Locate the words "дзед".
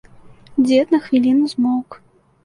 0.67-0.95